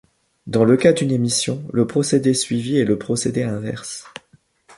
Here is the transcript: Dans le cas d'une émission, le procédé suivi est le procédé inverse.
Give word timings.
Dans 0.47 0.63
le 0.63 0.77
cas 0.77 0.93
d'une 0.93 1.11
émission, 1.11 1.63
le 1.71 1.85
procédé 1.85 2.33
suivi 2.33 2.79
est 2.79 2.85
le 2.85 2.97
procédé 2.97 3.43
inverse. 3.43 4.07